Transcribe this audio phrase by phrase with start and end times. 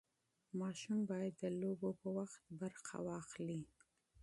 [0.59, 3.61] ماشوم باید د لوبو په وخت برخه واخلي.